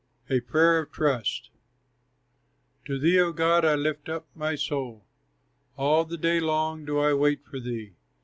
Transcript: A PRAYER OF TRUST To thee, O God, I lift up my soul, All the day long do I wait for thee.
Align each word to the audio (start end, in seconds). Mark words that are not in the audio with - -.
A 0.31 0.39
PRAYER 0.39 0.79
OF 0.79 0.91
TRUST 0.91 1.51
To 2.85 2.97
thee, 2.97 3.19
O 3.19 3.31
God, 3.31 3.63
I 3.63 3.75
lift 3.75 4.09
up 4.09 4.27
my 4.33 4.55
soul, 4.55 5.05
All 5.77 6.05
the 6.05 6.17
day 6.17 6.39
long 6.39 6.85
do 6.85 6.97
I 6.97 7.13
wait 7.13 7.45
for 7.45 7.59
thee. 7.59 7.93